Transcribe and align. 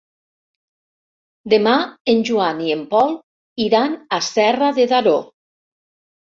Demà 1.55 1.73
en 2.15 2.25
Joan 2.31 2.65
i 2.71 2.75
en 2.77 2.83
Pol 2.95 3.15
iran 3.69 3.97
a 4.21 4.23
Serra 4.33 4.73
de 4.83 4.91
Daró. 4.97 5.17